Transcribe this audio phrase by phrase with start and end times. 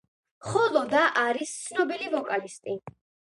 [0.51, 2.79] ხოლო და არის ცნობილი ვოკალისტი.